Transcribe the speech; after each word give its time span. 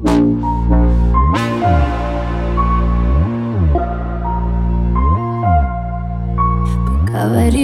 Поговори 0.00 0.48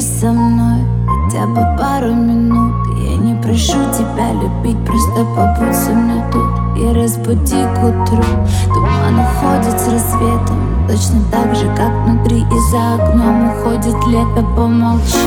со 0.00 0.30
мной 0.30 0.86
хотя 1.08 1.46
бы 1.48 1.66
пару 1.76 2.14
минут. 2.14 2.86
Я 2.98 3.16
не 3.16 3.34
прошу 3.42 3.78
тебя 3.92 4.32
любить, 4.32 4.78
просто 4.84 5.24
побудь 5.34 5.74
со 5.74 5.90
мной 5.90 6.22
тут 6.30 6.78
И 6.78 6.92
разбуди 6.94 7.64
к 7.74 7.82
утру. 7.82 8.22
Туман 8.66 9.18
уходит 9.18 9.80
с 9.80 9.88
рассветом 9.88 10.86
Точно 10.86 11.20
так 11.32 11.56
же, 11.56 11.66
как 11.74 11.90
внутри 12.04 12.42
и 12.42 12.58
за 12.70 12.94
окном. 12.94 13.50
Уходит 13.50 14.06
лето, 14.06 14.46
помолчи. 14.54 15.18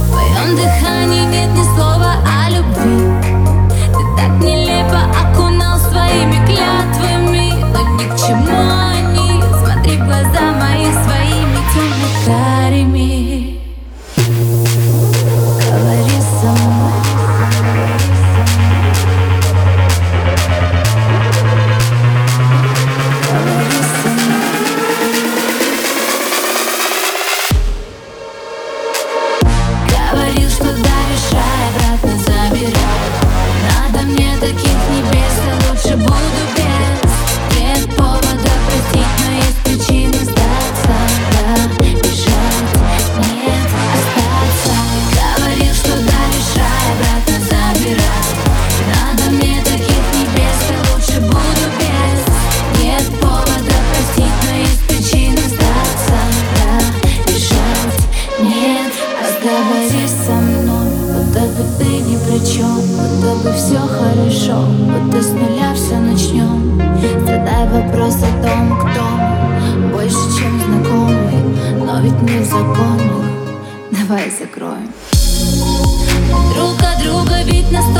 В 0.00 0.10
твоем 0.10 0.56
дыхании 0.56 1.24
нет 1.30 1.50
ни 1.56 1.62
слова 1.74 2.12
о 2.26 2.50
любви. 2.50 3.00
Ты 3.92 4.02
так 4.16 4.32
нелепо 4.42 4.91
лучше 35.84 35.96
буду 35.96 36.12
без 36.56 37.58
Нет 37.58 37.96
повода 37.96 38.50
простить, 38.66 39.12
но 39.18 39.32
есть 39.34 39.58
причина 39.64 40.24
сдаться. 40.24 40.94
Да, 41.32 41.84
бежать, 41.84 42.72
нет, 43.18 43.68
остаться. 43.94 44.76
Говорил, 45.36 45.74
что 45.74 45.92
даришь 45.96 46.56
рай, 46.56 46.86
обратно 46.92 47.36
забирай. 47.48 48.26
Надо 48.88 49.30
мне 49.30 49.60
таких 49.64 50.04
небес, 50.14 50.58
я 50.70 50.78
лучше 50.92 51.20
буду 51.20 51.66
без 51.78 52.82
Нет 52.82 53.20
повода 53.20 53.76
простить, 53.90 54.38
но 54.44 54.52
есть 54.58 54.82
причина 54.86 55.40
сдаться. 55.48 56.18
Да, 56.56 56.72
бежать, 57.26 57.98
нет, 58.40 58.92
Разговори 59.20 60.06
со 60.26 60.32
мной, 60.32 60.90
будто 61.12 61.40
бы 61.40 61.64
ты 61.78 61.84
ни 61.84 62.16
при 62.16 62.44
чем 62.44 62.80
Будто 62.80 63.34
бы 63.42 63.52
все 63.54 63.78
хорошо, 63.78 64.66
будто 64.66 65.22
с 65.22 65.30
нуля 65.32 65.71
Задай 67.72 67.82
вопрос 67.82 68.16
о 68.16 68.42
том, 68.42 68.78
кто 68.78 69.02
мы 69.78 69.92
Больше, 69.92 70.16
чем 70.38 70.60
знакомый, 70.60 71.42
но 71.78 72.00
ведь 72.00 72.22
не 72.22 72.38
в 72.38 72.44
Давай 73.90 74.30
закроем. 74.30 74.92
Друг 76.54 76.76
от 76.82 77.02
друга 77.02 77.42
ведь 77.44 77.70
настолько 77.70 77.91